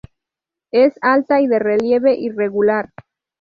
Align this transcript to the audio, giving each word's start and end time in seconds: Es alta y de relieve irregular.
Es 0.71 0.95
alta 1.01 1.41
y 1.41 1.47
de 1.47 1.59
relieve 1.59 2.15
irregular. 2.15 2.89